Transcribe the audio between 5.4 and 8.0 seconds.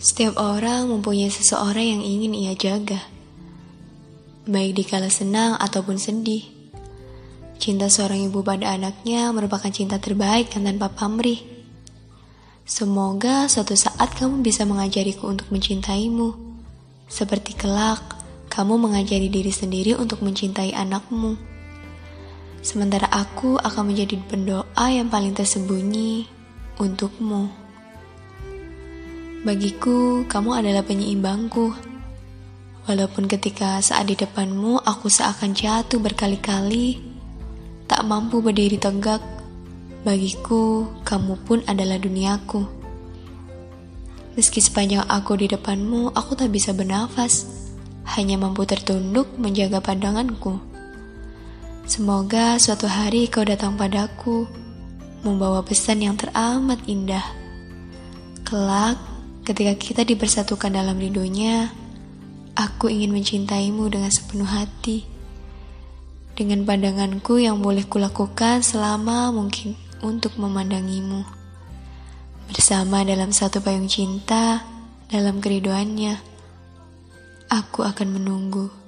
ataupun sedih. Cinta